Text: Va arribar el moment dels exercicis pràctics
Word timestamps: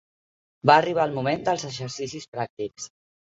Va 0.69 0.77
arribar 0.83 1.05
el 1.09 1.13
moment 1.17 1.45
dels 1.49 1.67
exercicis 1.69 2.27
pràctics 2.35 2.89